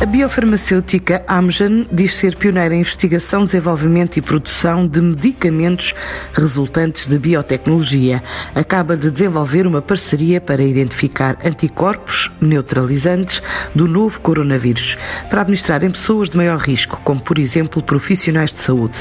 A 0.00 0.06
biofarmacêutica 0.06 1.22
Amgen 1.28 1.86
diz 1.92 2.14
ser 2.14 2.34
pioneira 2.34 2.74
em 2.74 2.80
investigação, 2.80 3.44
desenvolvimento 3.44 4.16
e 4.16 4.22
produção 4.22 4.88
de 4.88 4.98
medicamentos 4.98 5.94
resultantes 6.32 7.06
de 7.06 7.18
biotecnologia. 7.18 8.22
Acaba 8.54 8.96
de 8.96 9.10
desenvolver 9.10 9.66
uma 9.66 9.82
parceria 9.82 10.40
para 10.40 10.62
identificar 10.62 11.36
anticorpos 11.44 12.32
neutralizantes 12.40 13.42
do 13.74 13.86
novo 13.86 14.18
coronavírus, 14.22 14.96
para 15.28 15.42
administrar 15.42 15.84
em 15.84 15.90
pessoas 15.90 16.30
de 16.30 16.38
maior 16.38 16.58
risco, 16.58 16.98
como 17.04 17.20
por 17.20 17.38
exemplo 17.38 17.82
profissionais 17.82 18.52
de 18.52 18.58
saúde. 18.58 18.96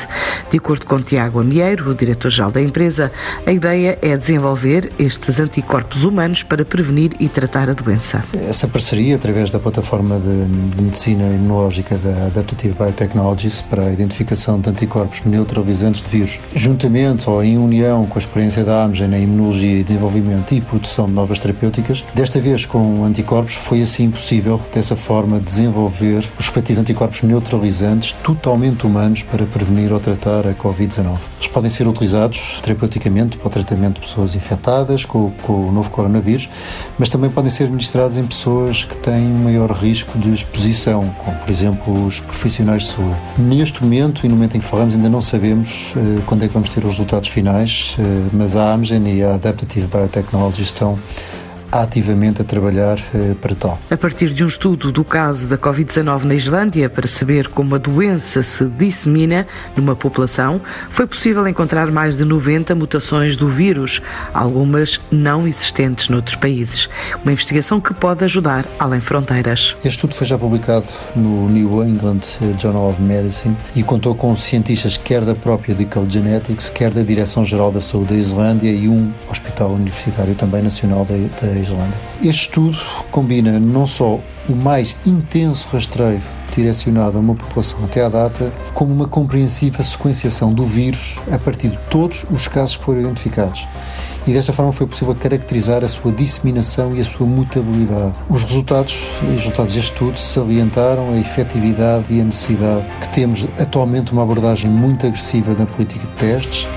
De 0.51 0.57
acordo 0.57 0.85
com 0.85 1.01
Tiago 1.01 1.39
Amieiro, 1.39 1.91
o 1.91 1.95
diretor-geral 1.95 2.51
da 2.51 2.61
empresa, 2.61 3.09
a 3.45 3.53
ideia 3.53 3.97
é 4.01 4.17
desenvolver 4.17 4.91
estes 4.99 5.39
anticorpos 5.39 6.03
humanos 6.03 6.43
para 6.43 6.65
prevenir 6.65 7.13
e 7.21 7.29
tratar 7.29 7.69
a 7.69 7.73
doença. 7.73 8.21
Essa 8.33 8.67
parceria, 8.67 9.15
através 9.15 9.49
da 9.49 9.59
plataforma 9.59 10.19
de 10.19 10.88
medicina 10.89 11.25
imunológica 11.27 11.99
da 11.99 12.25
Adaptative 12.25 12.73
Biotechnologies 12.73 13.61
para 13.61 13.83
a 13.83 13.91
identificação 13.91 14.59
de 14.59 14.71
anticorpos 14.71 15.21
neutralizantes 15.23 16.01
de 16.01 16.09
vírus, 16.09 16.39
juntamente 16.55 17.29
ou 17.29 17.43
em 17.43 17.59
união 17.59 18.07
com 18.07 18.17
a 18.17 18.21
experiência 18.21 18.63
da 18.63 18.83
Amgen 18.83 19.13
em 19.13 19.23
imunologia, 19.23 19.83
desenvolvimento 19.83 20.51
e 20.55 20.61
produção 20.61 21.05
de 21.05 21.13
novas 21.13 21.37
terapêuticas. 21.37 22.03
Desta 22.15 22.41
vez 22.41 22.65
com 22.65 23.03
anticorpos 23.03 23.53
foi 23.53 23.83
assim 23.83 24.09
possível, 24.09 24.59
dessa 24.73 24.95
forma, 24.95 25.39
desenvolver 25.39 26.27
os 26.39 26.47
respectivos 26.47 26.81
anticorpos 26.81 27.21
neutralizantes 27.21 28.11
totalmente 28.23 28.87
humanos 28.87 29.21
para 29.21 29.45
prevenir 29.45 29.93
ou 29.93 29.99
tratar 29.99 30.47
a 30.47 30.55
Covid-19. 30.55 31.19
Eles 31.37 31.47
podem 31.53 31.69
ser 31.69 31.87
utilizados 31.87 32.59
terapeuticamente 32.63 33.37
para 33.37 33.47
o 33.47 33.51
tratamento 33.51 33.95
de 33.95 34.07
pessoas 34.07 34.33
infectadas 34.33 35.05
com, 35.05 35.29
com 35.43 35.67
o 35.67 35.71
novo 35.71 35.91
coronavírus, 35.91 36.49
mas 36.97 37.09
também 37.09 37.29
podem 37.29 37.51
ser 37.51 37.65
administrados 37.65 38.17
em 38.17 38.25
pessoas 38.25 38.83
que 38.85 38.97
têm 38.97 39.21
maior 39.21 39.69
risco 39.71 40.17
de 40.17 40.33
exposição 40.33 40.78
como 41.17 41.37
por 41.37 41.49
exemplo 41.49 42.05
os 42.05 42.19
profissionais 42.19 42.83
de 42.83 42.89
saúde. 42.89 43.17
Neste 43.37 43.83
momento 43.83 44.25
e 44.25 44.29
no 44.29 44.35
momento 44.35 44.57
em 44.57 44.59
que 44.59 44.65
falamos 44.65 44.95
ainda 44.95 45.09
não 45.09 45.21
sabemos 45.21 45.93
uh, 45.95 46.21
quando 46.25 46.43
é 46.43 46.47
que 46.47 46.53
vamos 46.53 46.69
ter 46.69 46.83
os 46.85 46.91
resultados 46.91 47.29
finais, 47.29 47.95
uh, 47.99 48.29
mas 48.33 48.55
a 48.55 48.73
Amgen 48.73 49.07
e 49.07 49.23
a 49.23 49.35
Adaptative 49.35 49.87
Biotechnology 49.87 50.63
estão 50.63 50.97
ativamente 51.71 52.41
a 52.41 52.45
trabalhar 52.45 52.97
uh, 53.13 53.35
para 53.35 53.55
tal. 53.55 53.79
A 53.89 53.97
partir 53.97 54.33
de 54.33 54.43
um 54.43 54.47
estudo 54.47 54.91
do 54.91 55.03
caso 55.03 55.49
da 55.49 55.57
Covid-19 55.57 56.23
na 56.23 56.35
Islândia 56.35 56.89
para 56.89 57.07
saber 57.07 57.47
como 57.47 57.75
a 57.75 57.77
doença 57.77 58.43
se 58.43 58.65
dissemina 58.65 59.45
numa 59.75 59.95
população, 59.95 60.61
foi 60.89 61.07
possível 61.07 61.47
encontrar 61.47 61.91
mais 61.91 62.17
de 62.17 62.25
90 62.25 62.75
mutações 62.75 63.35
do 63.35 63.49
vírus, 63.49 64.01
algumas 64.33 64.99
não 65.11 65.47
existentes 65.47 66.09
noutros 66.09 66.35
países. 66.35 66.89
Uma 67.23 67.31
investigação 67.31 67.79
que 67.79 67.93
pode 67.93 68.23
ajudar 68.23 68.65
além 68.77 68.99
fronteiras. 68.99 69.75
Este 69.79 69.89
estudo 69.89 70.15
foi 70.15 70.27
já 70.27 70.37
publicado 70.37 70.87
no 71.15 71.49
New 71.49 71.83
England 71.83 72.21
Journal 72.59 72.89
of 72.89 73.01
Medicine 73.01 73.55
e 73.75 73.83
contou 73.83 74.15
com 74.15 74.35
cientistas 74.35 74.97
quer 74.97 75.23
da 75.25 75.35
própria 75.35 75.75
Decode 75.75 76.13
Genetics, 76.13 76.69
quer 76.69 76.91
da 76.91 77.01
Direção-Geral 77.01 77.71
da 77.71 77.81
Saúde 77.81 78.13
da 78.13 78.19
Islândia 78.19 78.71
e 78.71 78.87
um 78.87 79.11
hospital 79.29 79.71
universitário 79.71 80.35
também 80.35 80.61
nacional 80.61 81.05
da, 81.05 81.15
da 81.15 81.58
Islândia. 81.61 81.97
Este 82.21 82.47
estudo 82.47 82.77
combina 83.11 83.59
não 83.59 83.85
só 83.85 84.19
o 84.47 84.55
mais 84.55 84.95
intenso 85.05 85.67
rastreio 85.71 86.21
direcionado 86.55 87.17
a 87.17 87.21
uma 87.21 87.35
população 87.35 87.83
até 87.85 88.03
à 88.03 88.09
data, 88.09 88.51
como 88.73 88.93
uma 88.93 89.07
compreensiva 89.07 89.83
sequenciação 89.83 90.53
do 90.53 90.65
vírus 90.65 91.15
a 91.31 91.37
partir 91.37 91.69
de 91.69 91.79
todos 91.89 92.25
os 92.31 92.47
casos 92.47 92.75
que 92.75 92.83
foram 92.83 93.01
identificados. 93.01 93.67
E 94.27 94.33
desta 94.33 94.51
forma 94.51 94.71
foi 94.71 94.85
possível 94.85 95.15
caracterizar 95.15 95.83
a 95.83 95.87
sua 95.87 96.11
disseminação 96.11 96.95
e 96.95 96.99
a 96.99 97.05
sua 97.05 97.25
mutabilidade. 97.25 98.13
Os 98.29 98.43
resultados 98.43 98.99
os 99.23 99.29
resultados 99.29 99.73
deste 99.73 99.91
estudo 99.91 100.19
salientaram 100.19 101.13
a 101.13 101.17
efetividade 101.17 102.13
e 102.13 102.21
a 102.21 102.23
necessidade 102.23 102.85
que 103.01 103.09
temos 103.09 103.47
atualmente 103.57 104.11
uma 104.11 104.23
abordagem 104.23 104.69
muito 104.69 105.07
agressiva 105.07 105.53
na 105.53 105.65
política 105.65 106.05
de 106.05 106.13
testes, 106.13 106.67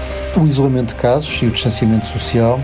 o 0.41 0.47
isolamento 0.47 0.95
de 0.95 0.95
casos 0.95 1.43
e 1.43 1.47
o 1.47 1.51
distanciamento 1.51 2.07
social, 2.07 2.61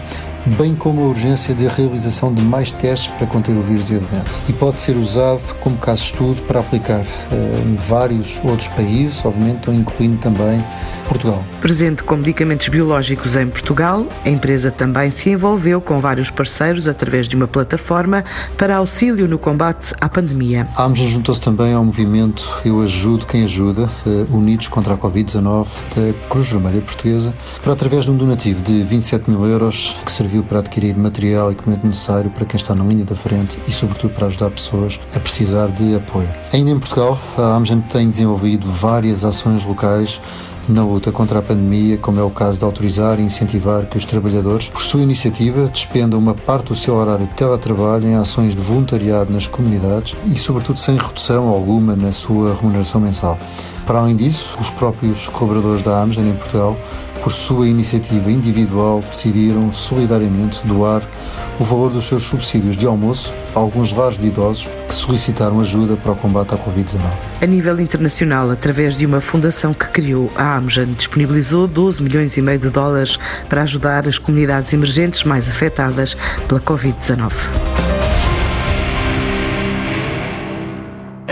bem 0.47 0.75
como 0.75 1.03
a 1.03 1.09
urgência 1.09 1.54
de 1.54 1.66
realização 1.66 2.32
de 2.32 2.43
mais 2.43 2.72
testes 2.72 3.09
para 3.15 3.26
conter 3.26 3.53
o 3.53 3.62
vírus 3.62 3.91
e 3.91 3.94
a 3.94 3.99
doença. 3.99 4.41
E 4.49 4.53
pode 4.53 4.81
ser 4.82 4.97
usado 4.97 5.41
como 5.60 5.76
caso 5.76 6.04
estudo 6.04 6.41
para 6.43 6.60
aplicar 6.60 7.00
uh, 7.00 7.69
em 7.69 7.76
vários 7.76 8.41
outros 8.44 8.69
países, 8.69 9.25
obviamente, 9.25 9.71
incluindo 9.71 10.16
também 10.19 10.62
Portugal. 11.09 11.43
Presente 11.60 12.03
com 12.03 12.16
medicamentos 12.16 12.69
biológicos 12.69 13.34
em 13.34 13.47
Portugal, 13.49 14.06
a 14.25 14.28
empresa 14.28 14.71
também 14.71 15.10
se 15.10 15.31
envolveu 15.31 15.81
com 15.81 15.99
vários 15.99 16.31
parceiros 16.31 16.87
através 16.87 17.26
de 17.26 17.34
uma 17.34 17.49
plataforma 17.49 18.25
para 18.56 18.76
auxílio 18.76 19.26
no 19.26 19.38
combate 19.38 19.94
à 20.00 20.09
pandemia. 20.09 20.69
A 20.76 20.84
Amgen 20.84 21.09
juntou-se 21.09 21.41
também 21.41 21.72
ao 21.72 21.84
movimento 21.84 22.49
Eu 22.65 22.81
Ajudo 22.82 23.26
Quem 23.26 23.44
Ajuda, 23.44 23.88
uh, 24.06 24.37
Unidos 24.37 24.69
contra 24.69 24.94
a 24.94 24.99
Covid-19, 24.99 25.66
da 25.97 26.28
Cruz 26.28 26.49
Vermelha 26.49 26.81
Portuguesa, 26.82 27.32
para 27.62 27.72
através 27.72 28.05
de 28.05 28.10
um 28.10 28.16
donativo 28.16 28.62
de 28.62 28.82
27 28.82 29.31
mil 29.31 29.44
euros 29.47 29.97
que 30.05 30.12
serviu 30.12 30.38
serviu 30.38 30.44
para 30.44 30.60
adquirir 30.60 30.97
material 30.97 31.50
e 31.50 31.54
equipamento 31.54 31.87
necessário 31.87 32.31
para 32.31 32.47
quem 32.47 32.59
está 32.59 32.75
na 32.75 32.84
linha 32.84 33.04
da 33.04 33.15
frente 33.15 33.59
e, 33.66 33.72
sobretudo, 33.72 34.15
para 34.15 34.26
ajudar 34.26 34.50
pessoas 34.50 34.99
a 35.15 35.21
precisar 35.21 35.69
de 35.69 35.94
apoio. 35.94 36.28
Ainda 36.53 36.71
em 36.71 36.78
Portugal, 36.78 37.19
a 37.37 37.56
Amgen 37.56 37.81
tem 37.81 38.09
desenvolvido 38.10 38.66
várias 38.71 39.25
ações 39.25 39.65
locais 39.65 40.21
na 40.69 40.84
luta 40.84 41.10
contra 41.10 41.38
a 41.38 41.43
pandemia, 41.43 41.97
como 41.97 42.21
é 42.21 42.22
o 42.22 42.31
caso 42.31 42.59
de 42.59 42.65
autorizar 42.65 43.19
e 43.19 43.22
incentivar 43.22 43.87
que 43.87 43.97
os 43.97 44.04
trabalhadores, 44.04 44.69
por 44.69 44.82
sua 44.82 45.00
iniciativa, 45.00 45.66
despendam 45.66 46.19
uma 46.19 46.34
parte 46.34 46.69
do 46.69 46.76
seu 46.76 46.94
horário 46.94 47.26
de 47.26 47.34
teletrabalho 47.34 48.06
em 48.06 48.15
ações 48.15 48.55
de 48.55 48.60
voluntariado 48.60 49.32
nas 49.32 49.47
comunidades 49.47 50.15
e, 50.26 50.37
sobretudo, 50.37 50.78
sem 50.78 50.97
redução 50.99 51.49
alguma 51.49 51.97
na 51.97 52.12
sua 52.12 52.55
remuneração 52.55 53.00
mensal. 53.00 53.38
Para 53.87 54.00
além 54.00 54.15
disso, 54.15 54.59
os 54.60 54.69
próprios 54.69 55.31
colaboradores 55.31 55.82
da 55.82 56.03
Amgen 56.03 56.28
em 56.28 56.34
Portugal, 56.34 56.76
por 57.28 57.34
sua 57.34 57.68
iniciativa 57.68 58.30
individual, 58.32 59.04
decidiram 59.06 59.70
solidariamente 59.70 60.66
doar 60.66 61.02
o 61.60 61.64
valor 61.64 61.90
dos 61.90 62.06
seus 62.06 62.22
subsídios 62.22 62.74
de 62.74 62.86
almoço 62.86 63.34
a 63.54 63.58
alguns 63.58 63.92
lares 63.92 64.18
de 64.18 64.28
idosos 64.28 64.66
que 64.88 64.94
solicitaram 64.94 65.60
ajuda 65.60 65.94
para 65.94 66.12
o 66.12 66.16
combate 66.16 66.54
à 66.54 66.56
Covid-19. 66.56 67.02
A 67.42 67.44
nível 67.44 67.78
internacional, 67.80 68.50
através 68.50 68.96
de 68.96 69.04
uma 69.04 69.20
fundação 69.20 69.74
que 69.74 69.88
criou, 69.88 70.32
a 70.36 70.56
Amgen 70.56 70.94
disponibilizou 70.94 71.66
12 71.68 72.02
milhões 72.02 72.34
e 72.38 72.40
meio 72.40 72.60
de 72.60 72.70
dólares 72.70 73.18
para 73.46 73.60
ajudar 73.60 74.08
as 74.08 74.16
comunidades 74.16 74.72
emergentes 74.72 75.22
mais 75.22 75.50
afetadas 75.50 76.16
pela 76.48 76.62
Covid-19. 76.62 77.97